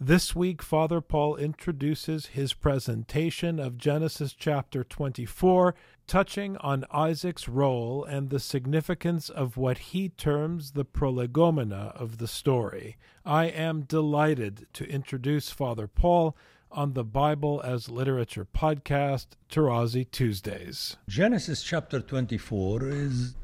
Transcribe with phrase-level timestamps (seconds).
[0.00, 5.74] This week, Father Paul introduces his presentation of Genesis chapter 24,
[6.06, 12.28] touching on Isaac's role and the significance of what he terms the prolegomena of the
[12.28, 12.98] story.
[13.24, 16.36] I am delighted to introduce Father Paul
[16.70, 20.98] on the Bible as Literature podcast, Tarazi Tuesdays.
[21.08, 23.34] Genesis chapter 24 is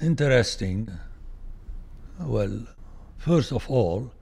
[0.00, 0.88] interesting.
[2.18, 2.68] Well,
[3.18, 4.12] first of all,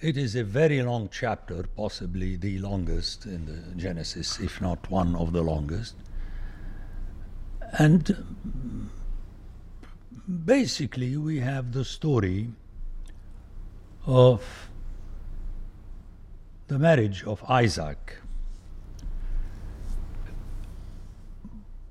[0.00, 5.14] it is a very long chapter, possibly the longest in the Genesis, if not one
[5.14, 5.94] of the longest.
[7.78, 8.90] And
[10.44, 12.48] basically, we have the story
[14.06, 14.70] of
[16.68, 18.16] the marriage of Isaac.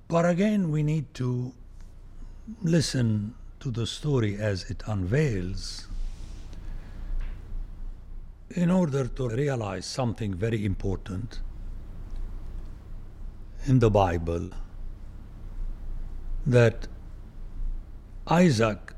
[0.07, 1.53] But again, we need to
[2.63, 5.87] listen to the story as it unveils
[8.51, 11.39] in order to realize something very important
[13.65, 14.49] in the Bible
[16.45, 16.87] that
[18.27, 18.93] Isaac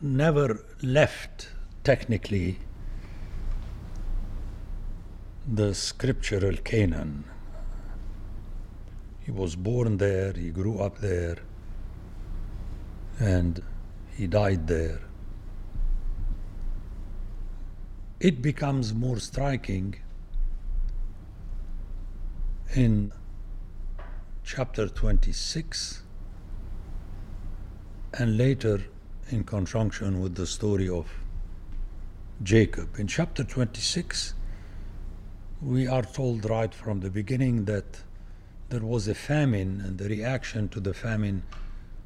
[0.00, 1.50] never left
[1.84, 2.58] technically
[5.46, 7.24] the scriptural Canaan.
[9.20, 11.36] He was born there, he grew up there,
[13.20, 13.62] and
[14.16, 15.00] he died there.
[18.18, 19.96] It becomes more striking
[22.74, 23.12] in
[24.42, 26.02] chapter 26
[28.14, 28.80] and later
[29.28, 31.06] in conjunction with the story of
[32.42, 32.98] Jacob.
[32.98, 34.32] In chapter 26,
[35.60, 38.00] we are told right from the beginning that
[38.70, 41.42] there was a famine and the reaction to the famine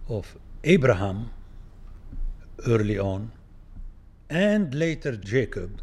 [0.09, 1.31] of Abraham
[2.67, 3.31] early on
[4.29, 5.81] and later Jacob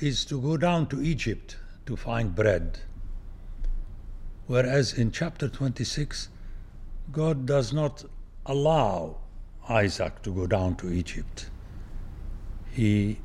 [0.00, 1.56] is to go down to Egypt
[1.86, 2.78] to find bread.
[4.46, 6.28] Whereas in chapter 26,
[7.12, 8.04] God does not
[8.46, 9.18] allow
[9.68, 11.50] Isaac to go down to Egypt.
[12.72, 13.18] He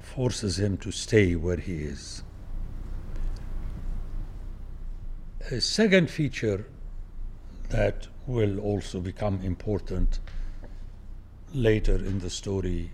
[0.00, 2.22] forces him to stay where he is.
[5.50, 6.66] A second feature
[7.70, 10.20] that will also become important
[11.52, 12.92] later in the story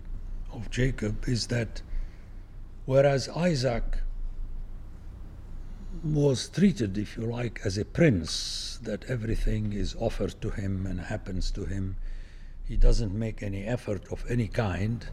[0.51, 1.81] of Jacob is that
[2.89, 3.99] whereas Isaac
[6.03, 10.99] was treated, if you like, as a prince, that everything is offered to him and
[10.99, 11.97] happens to him,
[12.65, 15.07] he doesn't make any effort of any kind.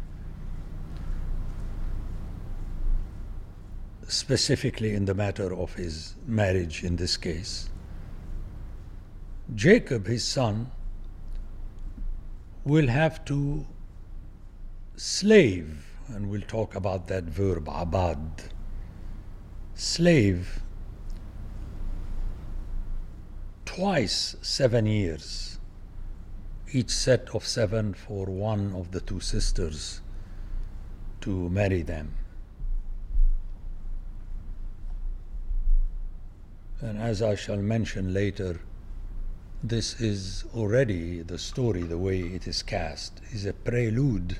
[4.09, 7.71] specifically in the matter of his marriage in this case.
[9.55, 10.71] Jacob, his son,
[12.65, 13.67] will have to
[14.95, 18.45] slave, and we'll talk about that verb, abad,
[19.75, 20.63] slave,
[23.65, 25.59] twice seven years,
[26.73, 30.01] each set of seven for one of the two sisters
[31.21, 32.15] to marry them.
[36.81, 38.61] And as I shall mention later,
[39.63, 44.39] this is already the story, the way it is cast, is a prelude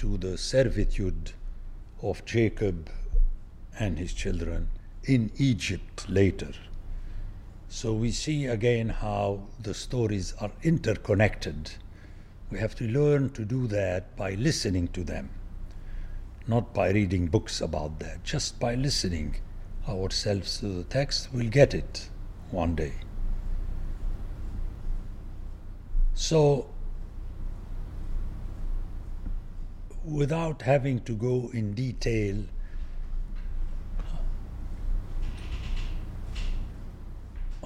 [0.00, 1.32] to the servitude
[2.02, 2.88] of Jacob
[3.78, 4.68] and his children
[5.04, 6.52] in Egypt later.
[7.68, 11.72] So we see again how the stories are interconnected.
[12.50, 15.28] We have to learn to do that by listening to them,
[16.48, 19.36] not by reading books about that, just by listening
[19.86, 22.08] ourselves to the text, we'll get it
[22.50, 22.94] one day.
[26.14, 26.70] So,
[30.10, 32.36] without having to go in detail,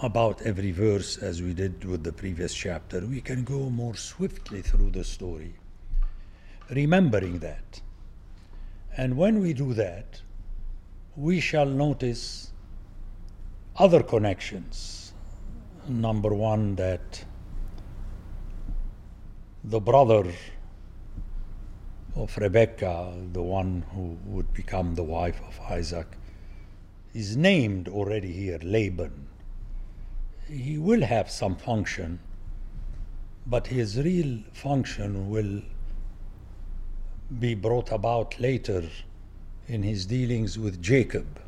[0.03, 4.61] about every verse as we did with the previous chapter, we can go more swiftly
[4.61, 5.55] through the story,
[6.71, 7.81] remembering that.
[8.97, 10.21] And when we do that,
[11.17, 12.53] we shall notice
[13.77, 15.15] other connections.
[15.89, 17.25] Number one, that
[19.63, 20.31] the brother
[22.15, 26.07] of Rebecca, the one who would become the wife of Isaac,
[27.13, 29.29] is named already here Laban.
[30.49, 32.21] He will have some function,
[33.47, 35.63] but his real function will
[37.41, 38.85] be brought about later
[39.67, 41.41] in his dealings with Jacob.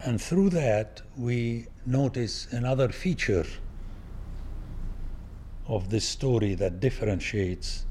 [0.00, 3.46] And through that, we notice another feature
[5.68, 7.86] of this story that differentiates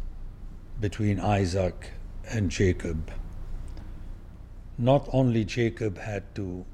[0.80, 1.92] between Isaac
[2.30, 3.12] and Jacob.
[4.78, 6.66] Not only Jacob had to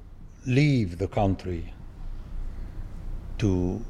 [0.45, 1.73] leave the country
[3.39, 3.83] to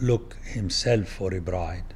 [0.00, 1.94] look himself for a bride,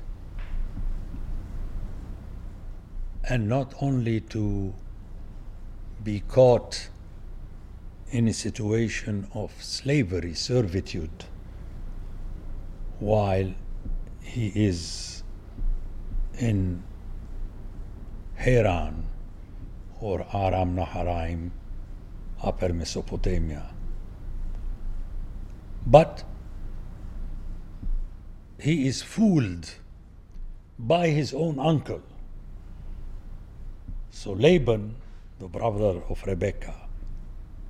[3.29, 4.75] and not only to
[6.03, 6.89] be caught
[8.11, 11.25] in a situation of slavery, servitude,
[12.99, 13.55] while
[14.23, 15.23] he is
[16.39, 16.83] in
[18.35, 19.07] Haran
[20.01, 21.51] or Aram Naharaim,
[22.43, 23.71] Upper Mesopotamia.
[25.87, 26.25] But
[28.59, 29.75] he is fooled
[30.79, 32.03] by his own uncle.
[34.11, 34.97] So Laban,
[35.39, 36.89] the brother of Rebekah,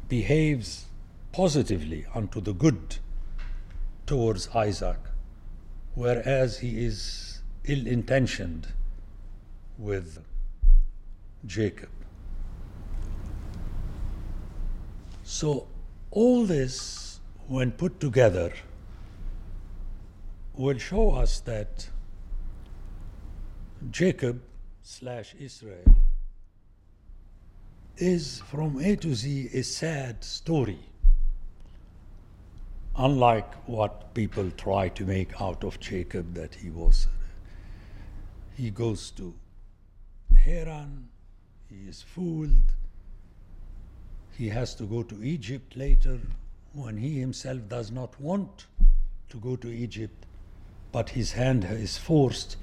[0.09, 0.87] behaves
[1.33, 2.99] positively unto the good
[4.07, 4.99] towards Isaac,
[5.95, 8.69] whereas he is ill intentioned
[9.79, 10.19] with
[11.47, 11.91] Jacob.
[15.23, 15.67] So,
[16.11, 18.53] all this, when put together,
[20.55, 21.89] will show us that
[23.91, 24.43] Jacob
[24.83, 25.95] slash Israel
[27.97, 30.92] is from A to Z a sad story.
[32.97, 37.07] Unlike what people try to make out of Jacob, that he was,
[38.55, 39.35] he goes to
[40.37, 41.09] Haran,
[41.69, 42.75] he is fooled,
[44.37, 46.19] he has to go to Egypt later
[46.75, 48.67] when he himself does not want
[49.31, 50.27] to go to Egypt,
[50.91, 52.57] but his hand is forced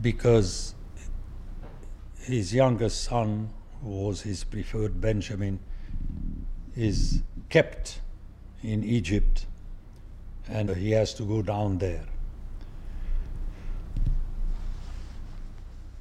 [0.00, 0.74] because
[2.20, 3.50] his youngest son
[3.82, 5.60] who was his preferred Benjamin,
[6.74, 8.00] is kept
[8.64, 9.46] in Egypt
[10.48, 12.04] and he has to go down there.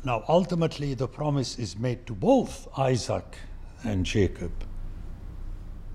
[0.06, 3.38] Now, ultimately, the promise is made to both Isaac
[3.84, 4.52] and Jacob.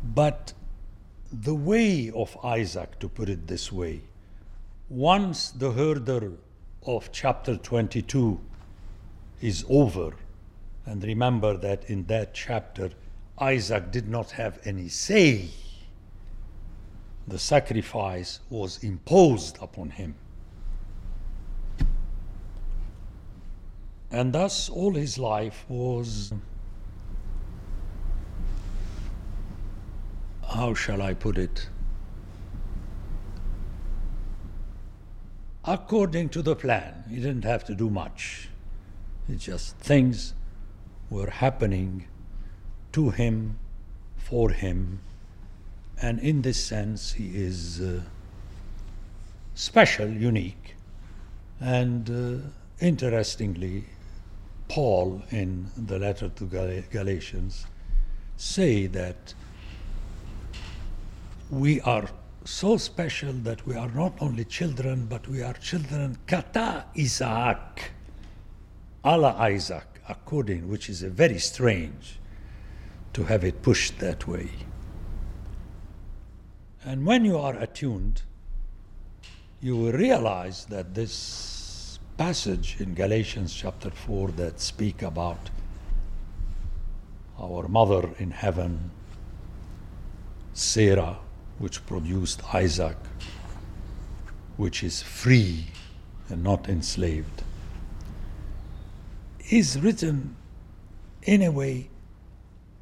[0.03, 0.55] But
[1.31, 4.01] the way of Isaac, to put it this way,
[4.89, 6.39] once the hurdle
[6.87, 8.41] of chapter 22
[9.43, 10.13] is over,
[10.87, 12.91] and remember that in that chapter,
[13.39, 15.51] Isaac did not have any say.
[17.29, 20.15] The sacrifice was imposed upon him.
[24.11, 26.33] And thus, all his life was,
[30.49, 31.69] how shall I put it?
[35.65, 38.49] According to the plan, he didn't have to do much.
[39.29, 40.33] It's just things
[41.11, 42.07] were happening
[42.93, 43.59] to him,
[44.17, 45.01] for him,
[46.01, 48.01] and in this sense, he is uh,
[49.55, 50.77] special, unique,
[51.61, 52.47] and uh,
[52.81, 53.85] interestingly,
[54.69, 57.67] Paul in the letter to Gal- Galatians
[58.37, 59.35] say that
[61.51, 62.09] we are
[62.45, 67.91] so special that we are not only children, but we are children kata Isaac,
[69.05, 72.19] Allah Isaac according, which is a very strange
[73.13, 74.49] to have it pushed that way.
[76.89, 78.23] And when you are attuned,
[79.61, 85.51] you will realize that this passage in Galatians chapter 4 that speak about
[87.39, 88.91] our mother in heaven,
[90.55, 91.19] Sarah,
[91.59, 92.97] which produced Isaac,
[94.57, 95.67] which is free
[96.31, 97.43] and not enslaved
[99.51, 100.37] is written
[101.23, 101.91] in a way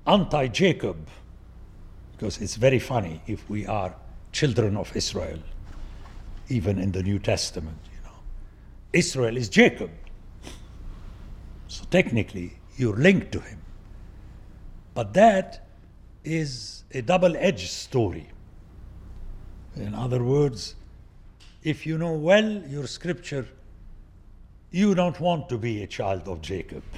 [0.07, 1.09] anti Jacob,
[2.17, 3.95] because it's very funny if we are
[4.33, 5.39] children of Israel,
[6.49, 8.17] even in the New Testament, you know.
[8.93, 9.91] Israel is Jacob.
[11.69, 13.61] So technically, you're linked to him.
[14.95, 15.67] But that
[16.25, 18.29] is a double edged story.
[19.77, 20.75] In other words,
[21.63, 23.47] if you know well your scripture,
[24.71, 26.83] you don't want to be a child of Jacob.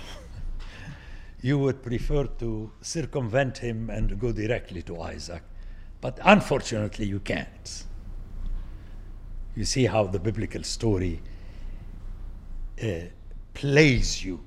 [1.41, 5.43] you would prefer to circumvent him and go directly to Isaac.
[6.01, 7.85] But unfortunately, you can't.
[9.55, 11.21] You see how the biblical story
[12.83, 12.87] uh,
[13.55, 14.41] plays you.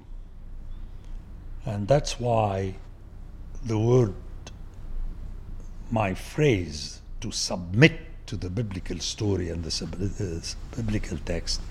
[1.65, 2.75] And that's why
[3.63, 4.15] the word,
[5.89, 11.61] my phrase, to submit to the biblical story and the sub- uh, biblical text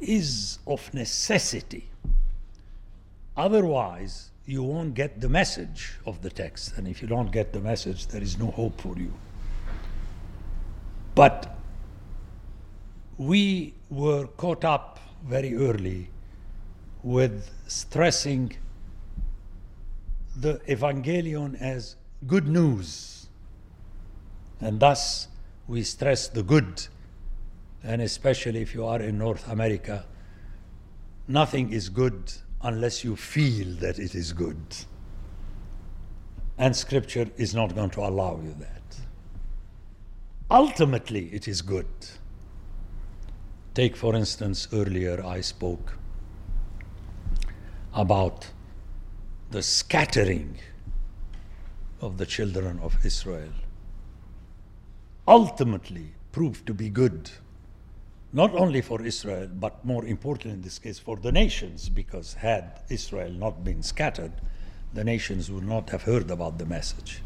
[0.00, 1.88] is of necessity.
[3.36, 6.76] Otherwise, you won't get the message of the text.
[6.76, 9.12] And if you don't get the message, there is no hope for you.
[11.14, 11.56] But
[13.16, 16.10] we were caught up very early
[17.02, 18.56] with stressing
[20.36, 23.26] the evangelion as good news.
[24.60, 25.28] And thus,
[25.66, 26.86] we stress the good.
[27.82, 30.06] And especially if you are in North America,
[31.28, 32.32] nothing is good
[32.64, 34.56] unless you feel that it is good.
[36.56, 38.82] And Scripture is not going to allow you that.
[40.50, 41.86] Ultimately, it is good.
[43.74, 45.98] Take, for instance, earlier I spoke
[47.92, 48.48] about
[49.50, 50.58] the scattering
[52.00, 53.52] of the children of Israel.
[55.28, 57.30] Ultimately, proved to be good
[58.34, 62.80] not only for Israel, but more important in this case for the nations, because had
[62.90, 64.32] Israel not been scattered,
[64.92, 67.22] the nations would not have heard about the message.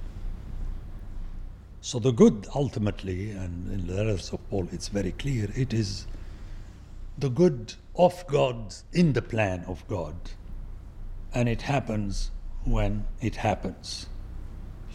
[1.80, 6.06] So the good ultimately, and in the letters of Paul it's very clear, it is
[7.16, 10.14] the good of God in the plan of God.
[11.32, 12.30] And it happens
[12.64, 14.08] when it happens.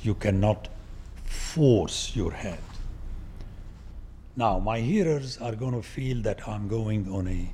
[0.04, 0.70] You cannot
[1.26, 2.73] force your hand.
[4.36, 7.54] Now, my hearers are going to feel that I'm going on a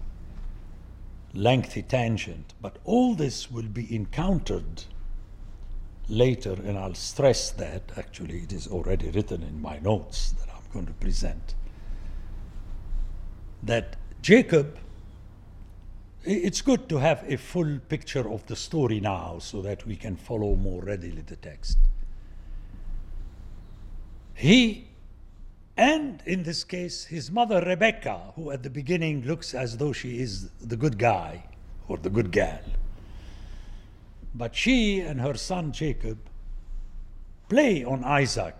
[1.33, 4.85] lengthy tangent, but all this will be encountered
[6.07, 7.91] later, and I'll stress that.
[7.97, 11.55] Actually, it is already written in my notes that I'm going to present.
[13.61, 14.77] That Jacob,
[16.23, 20.15] it's good to have a full picture of the story now so that we can
[20.15, 21.77] follow more readily the text.
[24.33, 24.88] He
[25.79, 30.19] and in this case, his mother Rebecca, who at the beginning looks as though she
[30.19, 31.45] is the good guy
[31.87, 32.59] or the good gal.
[34.35, 36.17] But she and her son Jacob
[37.47, 38.57] play on Isaac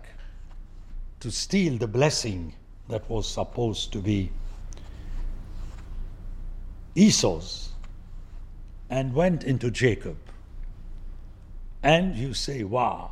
[1.20, 2.54] to steal the blessing
[2.88, 4.30] that was supposed to be
[6.94, 7.68] Esau's
[8.88, 10.16] and went into Jacob.
[11.82, 13.10] And you say, wow,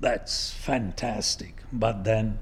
[0.00, 1.62] that's fantastic.
[1.70, 2.38] But then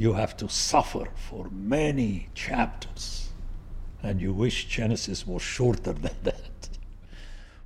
[0.00, 3.28] you have to suffer for many chapters.
[4.02, 6.70] And you wish Genesis was shorter than that.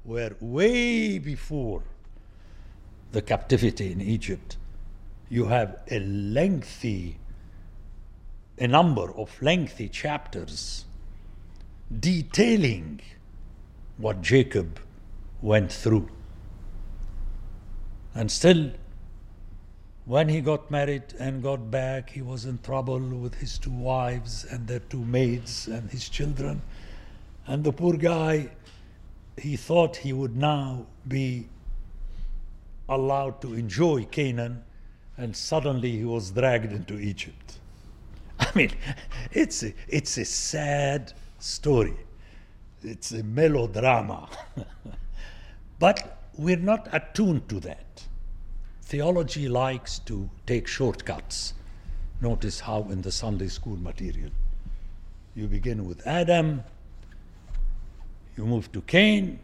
[0.03, 1.85] Where way before
[3.13, 4.57] the captivity in Egypt,
[5.31, 7.19] you have a lengthy,
[8.59, 10.87] a number of lengthy chapters
[12.01, 13.01] detailing
[13.97, 14.81] what Jacob
[15.41, 16.09] went through.
[18.13, 18.73] And still,
[20.07, 24.45] when he got married and got back, he was in trouble with his two wives
[24.45, 26.61] and their two maids and his children.
[27.47, 28.51] And the poor guy,
[29.39, 31.49] he thought he would now be
[32.89, 34.63] allowed to enjoy Canaan,
[35.17, 37.59] and suddenly he was dragged into Egypt.
[38.39, 38.73] I mean,
[39.33, 41.97] it's a, it's a sad story.
[42.83, 44.29] It's a melodrama.
[45.79, 47.84] but we're not attuned to that
[48.95, 51.55] theology likes to take shortcuts.
[52.21, 54.31] Notice how in the Sunday school material
[55.35, 56.63] you begin with Adam,
[58.37, 59.41] you move to Cain,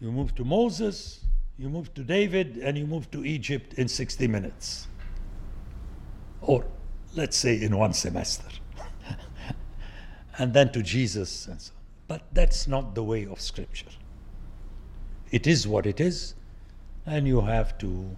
[0.00, 1.24] you move to Moses,
[1.58, 4.86] you move to David, and you move to Egypt in 60 minutes.
[6.40, 6.64] Or
[7.16, 8.46] let's say in one semester.
[10.38, 11.82] and then to Jesus and so on.
[12.06, 13.94] But that's not the way of Scripture.
[15.32, 16.34] It is what it is
[17.06, 18.16] and you have to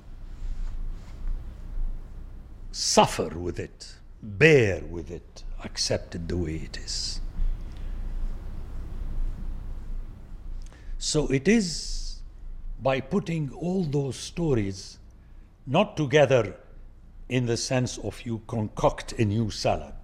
[2.73, 7.21] suffer with it, bear with it, accept it the way it is.
[10.99, 12.21] So it is
[12.83, 14.99] by putting all those stories
[15.67, 16.57] not together
[17.29, 19.95] in the sense of you concoct a new salad,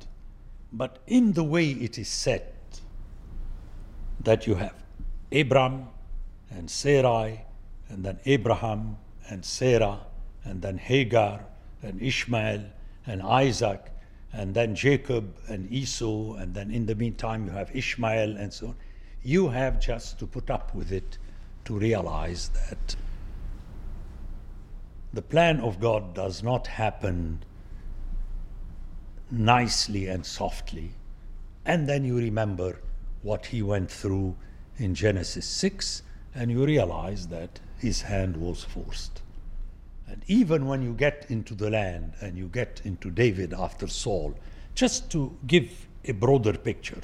[0.72, 2.80] but in the way it is set
[4.20, 4.74] that you have
[5.32, 5.88] Abram
[6.50, 7.44] and Sarai
[7.90, 8.96] and then Abraham
[9.28, 10.00] and Sarah,
[10.44, 11.44] and then Hagar
[11.82, 12.64] and Ishmael
[13.06, 13.90] and Isaac,
[14.32, 18.68] and then Jacob and Esau, and then in the meantime you have Ishmael and so
[18.68, 18.76] on.
[19.22, 21.18] You have just to put up with it
[21.64, 22.96] to realize that
[25.12, 27.42] the plan of God does not happen
[29.30, 30.92] nicely and softly.
[31.64, 32.78] And then you remember
[33.22, 34.36] what he went through
[34.78, 36.02] in Genesis 6
[36.34, 39.22] and you realize that his hand was forced.
[40.06, 44.34] And even when you get into the land and you get into David after Saul,
[44.74, 47.00] just to give a broader picture,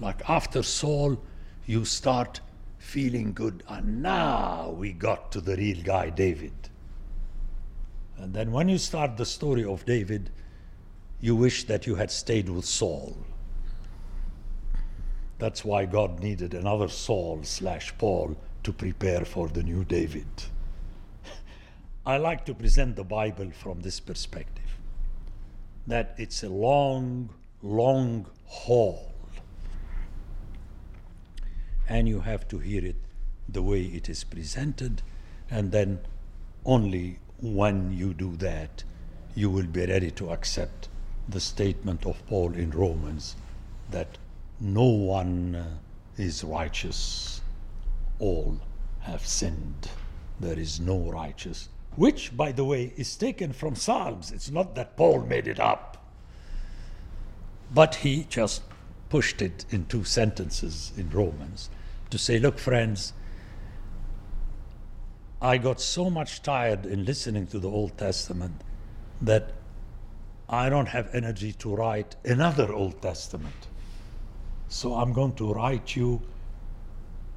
[0.00, 1.20] like after Saul,
[1.66, 2.40] you start
[2.78, 6.52] feeling good, and now we got to the real guy, David.
[8.16, 10.30] And then when you start the story of David,
[11.20, 13.16] you wish that you had stayed with Saul.
[15.42, 20.28] That's why God needed another Saul slash Paul to prepare for the new David.
[22.06, 24.78] I like to present the Bible from this perspective
[25.88, 27.30] that it's a long,
[27.60, 29.12] long haul.
[31.88, 33.02] And you have to hear it
[33.48, 35.02] the way it is presented,
[35.50, 35.98] and then
[36.64, 38.84] only when you do that,
[39.34, 40.88] you will be ready to accept
[41.28, 43.34] the statement of Paul in Romans
[43.90, 44.18] that
[44.62, 45.80] no one
[46.16, 47.40] is righteous,
[48.20, 48.60] all
[49.00, 49.88] have sinned.
[50.38, 51.68] There is no righteous.
[51.96, 54.30] Which, by the way, is taken from Psalms.
[54.30, 56.06] It's not that Paul made it up.
[57.74, 58.62] But he just
[59.08, 61.68] pushed it in two sentences in Romans
[62.10, 63.12] to say, look, friends,
[65.40, 68.62] I got so much tired in listening to the Old Testament
[69.20, 69.54] that
[70.48, 73.66] I don't have energy to write another Old Testament.
[74.72, 76.22] So I'm going to write you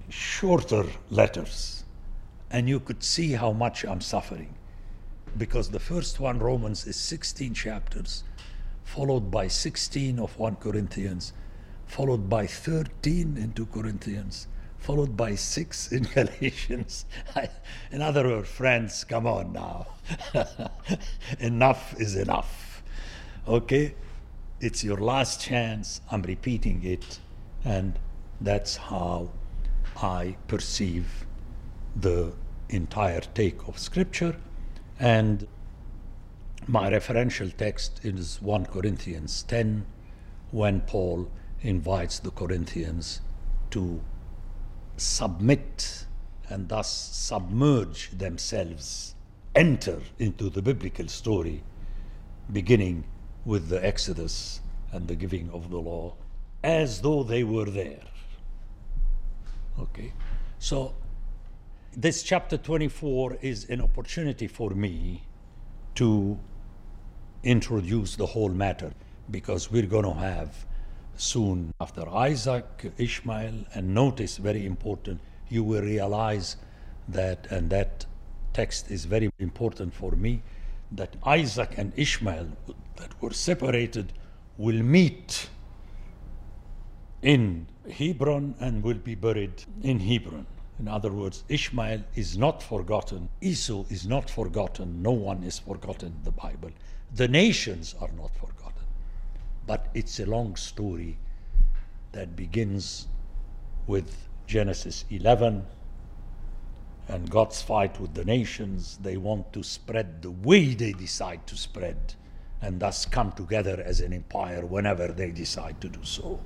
[0.07, 1.83] shorter letters.
[2.49, 4.55] And you could see how much I'm suffering.
[5.37, 8.23] Because the first one, Romans, is 16 chapters,
[8.85, 11.33] followed by 16 of 1 Corinthians,
[11.85, 17.05] followed by 13 in 2 Corinthians, followed by six in Galatians.
[17.91, 19.87] in other words, friends, come on now.
[21.41, 22.81] enough is enough.
[23.45, 23.93] Okay?
[24.61, 25.99] It's your last chance.
[26.09, 27.19] I'm repeating it.
[27.65, 27.99] And
[28.39, 29.31] that's how
[30.01, 31.25] I perceive
[31.95, 32.33] the
[32.69, 34.37] entire take of Scripture.
[34.99, 35.47] And
[36.67, 39.85] my referential text is 1 Corinthians 10,
[40.51, 41.29] when Paul
[41.61, 43.21] invites the Corinthians
[43.71, 44.01] to
[44.97, 46.05] submit
[46.49, 49.15] and thus submerge themselves,
[49.55, 51.63] enter into the biblical story,
[52.51, 53.05] beginning
[53.43, 54.61] with the Exodus
[54.91, 56.15] and the giving of the law,
[56.63, 58.03] as though they were there.
[59.79, 60.13] Okay,
[60.59, 60.93] so
[61.95, 65.23] this chapter 24 is an opportunity for me
[65.95, 66.37] to
[67.43, 68.91] introduce the whole matter
[69.31, 70.65] because we're going to have
[71.17, 76.57] soon after Isaac, Ishmael, and notice very important, you will realize
[77.07, 78.05] that, and that
[78.53, 80.41] text is very important for me,
[80.91, 82.47] that Isaac and Ishmael
[82.97, 84.13] that were separated
[84.57, 85.49] will meet
[87.25, 90.45] in Hebron and will be buried in Hebron.
[90.77, 96.09] In other words, Ishmael is not forgotten, Esau is not forgotten, no one is forgotten
[96.09, 96.69] in the Bible.
[97.15, 98.83] The nations are not forgotten.
[99.65, 101.17] But it's a long story
[102.11, 103.07] that begins
[103.87, 105.65] with Genesis 11
[107.07, 108.99] and God's fight with the nations.
[109.01, 112.13] They want to spread the way they decide to spread
[112.61, 116.39] and thus come together as an empire whenever they decide to do so.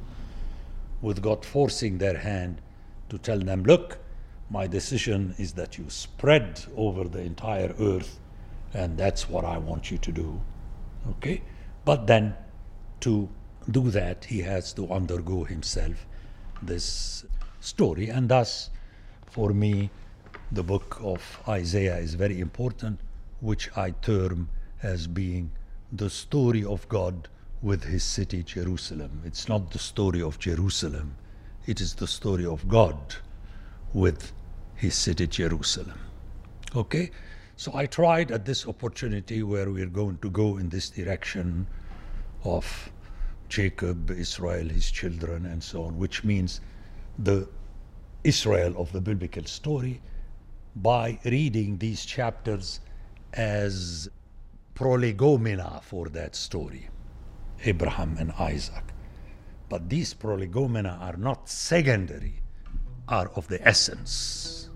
[1.02, 2.62] With God forcing their hand
[3.10, 4.00] to tell them, look,
[4.50, 8.20] my decision is that you spread over the entire earth,
[8.74, 10.42] and that's what I want you to do.
[11.12, 11.42] Okay?
[11.86, 12.36] But then
[13.02, 13.30] to
[13.72, 16.06] do that, he has to undergo himself
[16.62, 17.26] this
[17.60, 18.10] story.
[18.10, 18.70] And thus,
[19.28, 19.90] for me,
[20.52, 23.00] the book of Isaiah is very important,
[23.40, 24.50] which I term
[24.82, 25.52] as being
[25.92, 27.30] the story of God
[27.62, 29.22] with his city Jerusalem.
[29.26, 31.15] It's not the story of Jerusalem,
[31.65, 32.98] it is the story of God
[33.93, 34.32] with
[34.76, 36.00] his city Jerusalem.
[36.76, 37.12] Okay?
[37.58, 41.67] So I tried at this opportunity where we're going to go in this direction
[42.45, 42.91] of
[43.50, 46.62] Jacob, Israel, his children, and so on, which means
[47.17, 47.50] the
[48.24, 50.02] Israel of the biblical story,
[50.78, 52.80] by reading these chapters
[53.34, 54.08] as
[54.76, 56.88] prolegomena for that story
[57.65, 58.84] Abraham and Isaac.
[59.69, 62.41] But these prolegomena are not secondary,
[63.08, 64.69] are of the essence.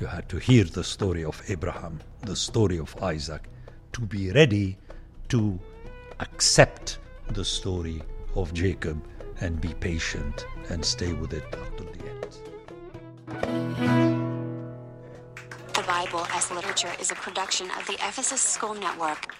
[0.00, 3.48] You had to hear the story of Abraham, the story of Isaac,
[3.92, 4.76] to be ready
[5.28, 5.58] to
[6.20, 6.98] accept
[7.28, 8.02] the story
[8.34, 9.02] of Jacob
[9.40, 12.26] and be patient and stay with it until the end.
[15.74, 19.34] The Bible as Literature is a production of the Ephesus School Network.